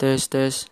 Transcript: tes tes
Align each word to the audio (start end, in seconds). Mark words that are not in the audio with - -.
tes 0.00 0.28
tes 0.32 0.64